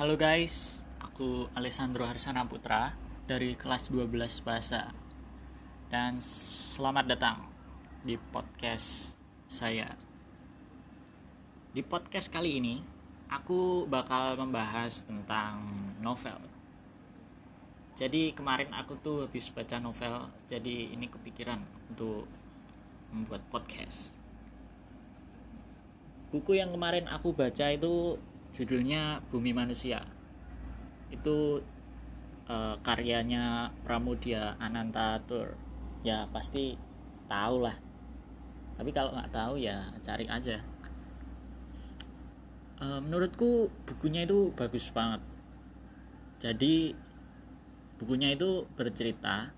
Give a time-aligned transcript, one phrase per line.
[0.00, 2.96] Halo guys, aku Alessandro Harsana Putra
[3.28, 4.96] dari kelas 12 Bahasa.
[5.92, 7.44] Dan selamat datang
[8.00, 9.12] di podcast
[9.44, 9.92] saya.
[11.76, 12.80] Di podcast kali ini,
[13.28, 15.60] aku bakal membahas tentang
[16.00, 16.48] novel.
[17.92, 21.60] Jadi kemarin aku tuh habis baca novel, jadi ini kepikiran
[21.92, 22.24] untuk
[23.12, 24.16] membuat podcast.
[26.32, 28.16] Buku yang kemarin aku baca itu
[28.50, 30.02] judulnya Bumi Manusia.
[31.10, 31.62] Itu
[32.46, 35.58] uh, karyanya Pramudia Anantatur.
[36.06, 36.74] Ya pasti
[37.28, 37.90] tahu lah
[38.80, 40.56] tapi kalau nggak tahu ya cari aja.
[42.80, 45.20] Uh, menurutku bukunya itu bagus banget.
[46.40, 46.96] Jadi
[48.00, 49.52] bukunya itu bercerita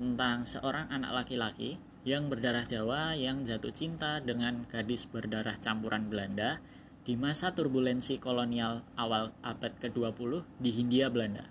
[0.00, 1.76] tentang seorang anak laki-laki
[2.08, 6.56] yang berdarah Jawa yang jatuh cinta dengan gadis berdarah campuran Belanda
[7.06, 11.46] di masa turbulensi kolonial awal abad ke-20 di Hindia Belanda.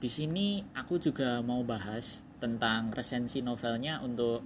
[0.00, 4.40] Di sini aku juga mau bahas tentang resensi novelnya untuk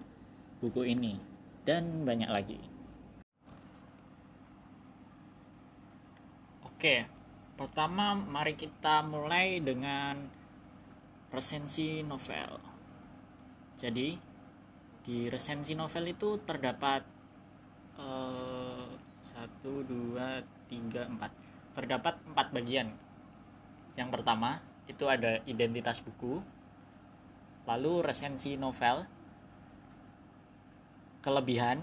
[0.58, 1.14] buku ini
[1.62, 2.58] dan banyak lagi.
[6.66, 7.06] Oke,
[7.54, 10.18] pertama mari kita mulai dengan
[11.30, 12.58] resensi novel.
[13.78, 14.18] Jadi,
[15.06, 17.00] di resensi novel itu terdapat
[18.02, 18.55] uh,
[19.34, 21.34] satu dua tiga empat.
[21.74, 22.94] Terdapat empat bagian.
[23.98, 26.38] Yang pertama itu ada identitas buku
[27.66, 29.02] lalu resensi novel
[31.26, 31.82] kelebihan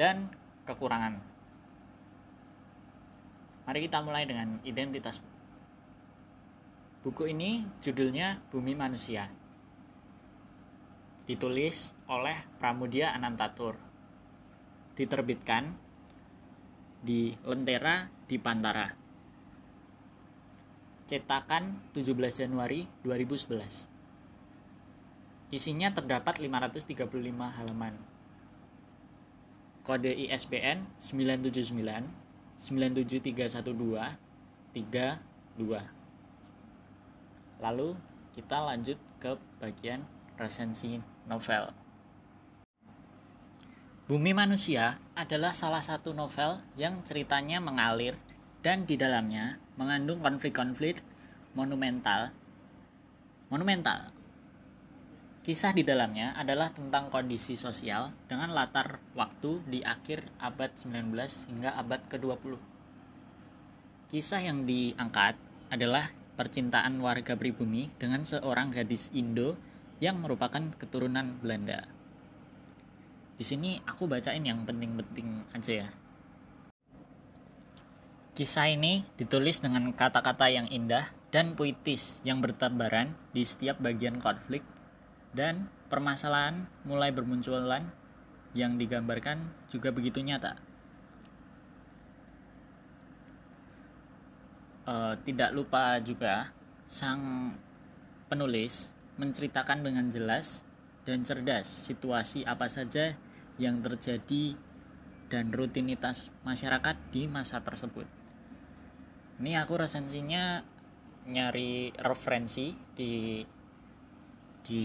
[0.00, 0.32] dan
[0.64, 1.20] kekurangan.
[3.68, 5.38] Mari kita mulai dengan identitas buku
[7.08, 9.32] buku ini judulnya Bumi Manusia.
[11.24, 13.80] Ditulis oleh Pramudia Anantatur.
[14.92, 15.72] Diterbitkan
[17.02, 18.90] di Lentera di Pantara.
[21.08, 23.88] Cetakan 17 Januari 2011.
[25.48, 27.96] Isinya terdapat 535 halaman.
[29.88, 32.04] Kode ISBN 979
[32.60, 34.20] 97312
[34.76, 35.88] 32.
[37.64, 37.88] Lalu
[38.36, 40.04] kita lanjut ke bagian
[40.36, 41.72] resensi novel.
[44.08, 48.16] Bumi Manusia adalah salah satu novel yang ceritanya mengalir
[48.64, 51.04] dan di dalamnya mengandung konflik-konflik
[51.52, 52.32] monumental.
[53.52, 54.08] Monumental.
[55.44, 61.12] Kisah di dalamnya adalah tentang kondisi sosial dengan latar waktu di akhir abad 19
[61.52, 62.56] hingga abad ke-20.
[64.08, 65.36] Kisah yang diangkat
[65.68, 69.60] adalah percintaan warga pribumi dengan seorang gadis Indo
[70.00, 71.97] yang merupakan keturunan Belanda.
[73.38, 75.88] Di sini aku bacain yang penting-penting aja ya.
[78.34, 84.66] Kisah ini ditulis dengan kata-kata yang indah dan puitis yang bertebaran di setiap bagian konflik
[85.30, 87.94] dan permasalahan mulai bermunculan
[88.58, 90.58] yang digambarkan juga begitu nyata.
[94.88, 96.50] Uh, tidak lupa juga
[96.88, 97.52] sang
[98.26, 98.88] penulis
[99.20, 100.64] menceritakan dengan jelas
[101.04, 103.12] dan cerdas situasi apa saja
[103.58, 104.54] yang terjadi
[105.28, 108.08] dan rutinitas masyarakat di masa tersebut.
[109.38, 110.64] Ini aku resensinya
[111.28, 113.44] nyari referensi di
[114.64, 114.82] di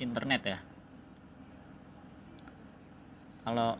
[0.00, 0.58] internet ya.
[3.44, 3.76] Kalau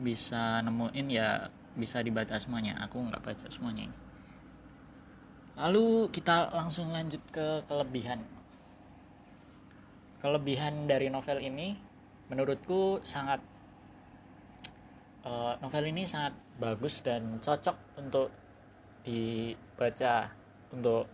[0.00, 2.80] bisa nemuin ya bisa dibaca semuanya.
[2.88, 3.92] Aku nggak baca semuanya.
[5.58, 8.24] Lalu kita langsung lanjut ke kelebihan.
[10.18, 11.87] Kelebihan dari novel ini
[12.28, 13.40] menurutku sangat
[15.24, 18.28] uh, novel ini sangat bagus dan cocok untuk
[19.04, 20.28] dibaca
[20.72, 21.08] untuk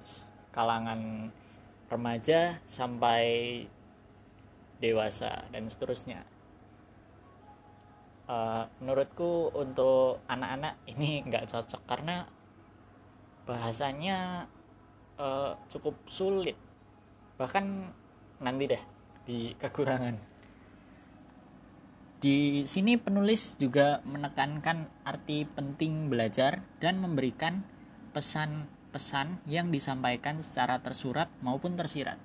[0.50, 1.30] kalangan
[1.86, 3.62] remaja sampai
[4.82, 6.26] dewasa dan seterusnya.
[8.24, 12.24] Uh, menurutku untuk anak-anak ini nggak cocok karena
[13.44, 14.48] bahasanya
[15.20, 16.56] uh, cukup sulit
[17.36, 17.92] bahkan
[18.40, 18.82] nanti deh
[19.28, 20.33] di kekurangan
[22.24, 27.68] di sini penulis juga menekankan arti penting belajar dan memberikan
[28.16, 32.16] pesan-pesan yang disampaikan secara tersurat maupun tersirat.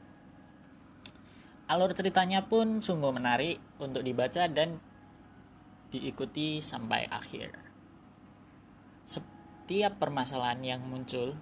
[1.68, 4.80] Alur ceritanya pun sungguh menarik untuk dibaca dan
[5.92, 7.60] diikuti sampai akhir.
[9.04, 11.36] Setiap permasalahan yang muncul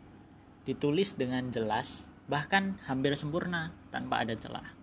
[0.65, 4.74] ditulis dengan jelas, bahkan hampir sempurna tanpa ada celah.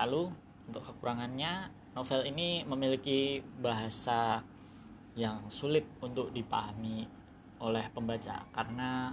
[0.00, 0.32] Lalu,
[0.64, 4.42] untuk kekurangannya, novel ini memiliki bahasa
[5.18, 7.06] yang sulit untuk dipahami
[7.60, 9.12] oleh pembaca karena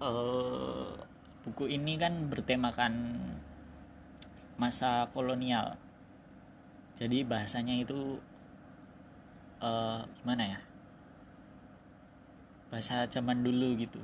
[0.00, 0.94] uh,
[1.42, 3.18] buku ini kan bertemakan
[4.56, 5.76] masa kolonial.
[6.94, 8.20] Jadi bahasanya itu
[9.60, 10.60] uh, gimana ya?
[12.68, 14.00] Bahasa zaman dulu gitu.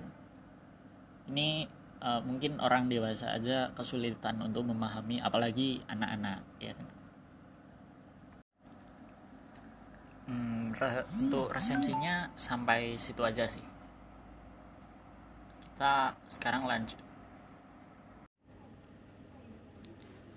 [1.28, 1.68] Ini
[2.00, 6.95] uh, mungkin orang dewasa aja kesulitan untuk memahami apalagi anak-anak ya kan
[10.26, 13.62] hmm, re untuk resensinya sampai situ aja sih.
[15.74, 16.98] Kita sekarang lanjut.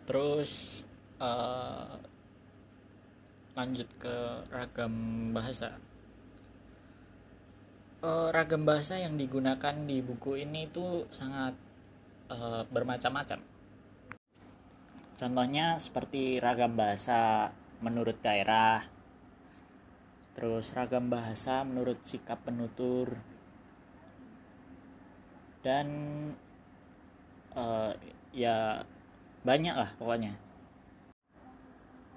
[0.10, 0.84] Terus
[1.22, 1.98] uh,
[3.54, 4.16] lanjut ke
[4.50, 4.94] ragam
[5.36, 5.78] bahasa.
[8.00, 11.54] Uh, ragam bahasa yang digunakan di buku ini itu sangat
[12.32, 13.44] uh, bermacam-macam.
[15.20, 17.52] Contohnya seperti ragam bahasa
[17.84, 18.88] menurut daerah
[20.34, 23.20] terus ragam bahasa menurut sikap penutur.
[25.60, 25.88] Dan
[27.54, 27.92] uh,
[28.32, 28.84] ya
[29.44, 30.34] banyak lah pokoknya.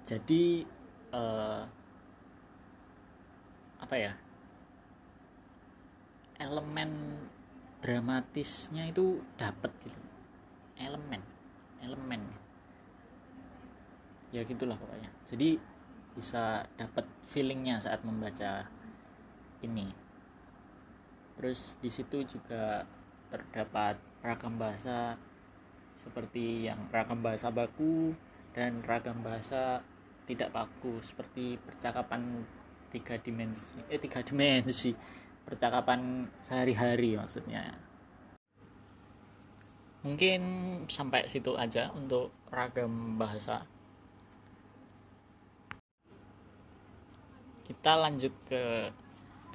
[0.03, 0.63] Jadi
[1.11, 1.63] uh,
[3.79, 4.13] apa ya?
[6.39, 6.91] Elemen
[7.79, 10.01] dramatisnya itu dapat gitu.
[10.79, 11.33] Elemen
[11.83, 12.21] elemen.
[14.33, 15.11] Ya gitulah pokoknya.
[15.29, 15.59] Jadi
[16.13, 18.69] bisa dapat feelingnya saat membaca
[19.65, 19.89] ini.
[21.37, 22.85] Terus di situ juga
[23.33, 25.17] terdapat ragam bahasa
[25.93, 28.13] seperti yang ragam bahasa baku
[28.53, 29.81] dan ragam bahasa
[30.29, 32.45] tidak baku seperti percakapan
[32.93, 34.93] tiga dimensi eh tiga dimensi
[35.43, 37.73] percakapan sehari-hari maksudnya.
[40.03, 40.41] Mungkin
[40.91, 43.63] sampai situ aja untuk ragam bahasa
[47.63, 48.91] kita lanjut ke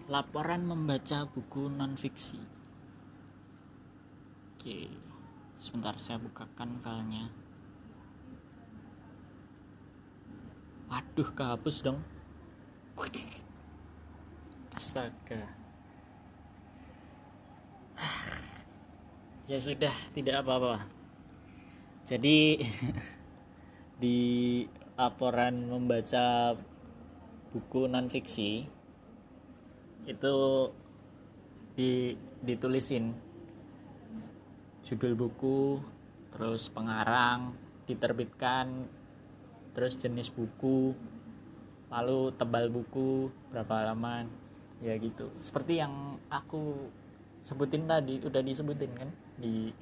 [0.08, 2.40] laporan membaca buku non fiksi
[4.58, 5.08] oke
[5.58, 7.30] sebentar saya bukakan filenya.
[10.88, 12.00] Waduh kehapus dong.
[14.72, 15.42] Astaga.
[19.50, 20.86] Ya sudah tidak apa-apa.
[22.06, 22.62] Jadi
[24.02, 24.18] di
[24.94, 26.56] laporan membaca
[27.52, 28.68] buku non fiksi
[30.08, 30.36] itu
[31.76, 33.12] di ditulisin.
[34.84, 35.82] Judul buku
[36.32, 37.52] terus pengarang
[37.84, 38.88] diterbitkan
[39.76, 40.96] terus jenis buku
[41.88, 44.28] lalu tebal buku berapa halaman
[44.80, 45.32] ya gitu.
[45.40, 46.88] Seperti yang aku
[47.42, 49.72] sebutin tadi udah disebutin kan di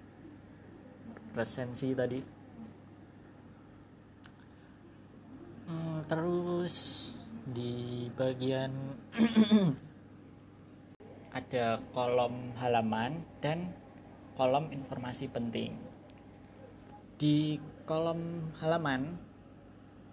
[1.34, 2.20] resensi tadi.
[5.66, 6.74] Hmm, terus
[7.56, 8.68] di bagian
[11.40, 13.72] ada kolom halaman dan
[14.36, 15.72] kolom informasi penting.
[17.16, 17.56] Di
[17.88, 19.16] kolom halaman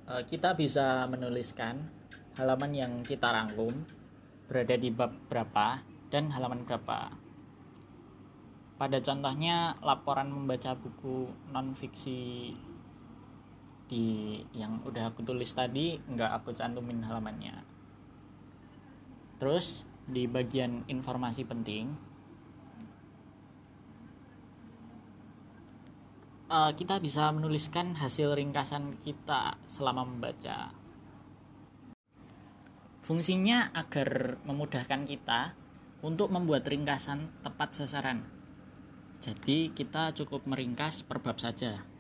[0.07, 1.91] eh, kita bisa menuliskan
[2.39, 3.83] halaman yang kita rangkum
[4.47, 7.11] berada di bab berapa dan halaman berapa.
[8.79, 12.55] Pada contohnya laporan membaca buku non fiksi
[13.93, 17.61] di yang udah aku tulis tadi nggak aku cantumin halamannya.
[19.37, 21.93] Terus di bagian informasi penting
[26.49, 30.73] uh, kita bisa menuliskan hasil ringkasan kita selama membaca.
[33.03, 35.53] Fungsinya agar memudahkan kita
[36.01, 38.23] untuk membuat ringkasan tepat sasaran.
[39.19, 41.92] Jadi kita cukup meringkas per bab saja.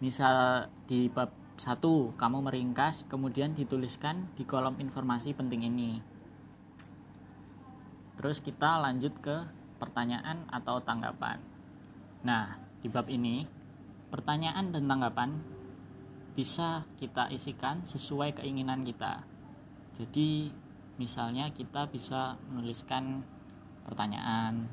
[0.00, 1.28] Misal di bab
[1.60, 6.00] 1 kamu meringkas kemudian dituliskan di kolom informasi penting ini.
[8.16, 9.44] Terus kita lanjut ke
[9.76, 11.36] pertanyaan atau tanggapan.
[12.24, 13.44] Nah, di bab ini,
[14.08, 15.36] pertanyaan dan tanggapan
[16.32, 19.24] bisa kita isikan sesuai keinginan kita.
[19.92, 20.48] Jadi,
[20.96, 23.20] misalnya kita bisa menuliskan
[23.84, 24.68] pertanyaan.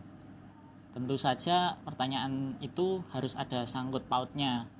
[0.95, 4.71] Tentu saja pertanyaan itu harus ada sangkut pautnya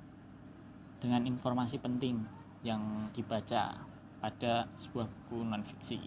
[0.98, 2.22] dengan informasi penting
[2.66, 3.78] yang dibaca
[4.18, 5.98] pada sebuah buku non fiksi.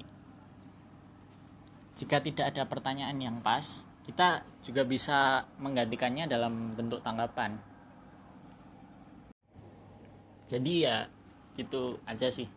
[1.95, 7.55] Jika tidak ada pertanyaan yang pas, kita juga bisa menggantikannya dalam bentuk tanggapan.
[10.51, 11.07] Jadi ya
[11.55, 12.47] gitu aja sih.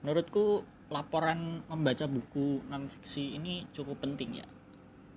[0.00, 4.48] Menurutku laporan membaca buku non fiksi ini cukup penting ya.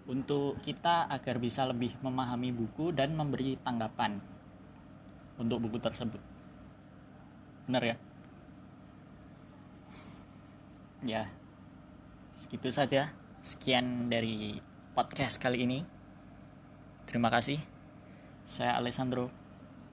[0.04, 4.20] Untuk kita agar bisa lebih memahami buku dan memberi tanggapan
[5.44, 6.20] untuk buku tersebut.
[7.68, 7.96] Benar ya?
[11.04, 11.24] Ya.
[12.32, 13.12] Segitu saja.
[13.44, 14.64] Sekian dari
[14.96, 15.80] podcast kali ini.
[17.04, 17.60] Terima kasih.
[18.48, 19.28] Saya Alessandro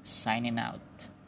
[0.02, 1.19] signing out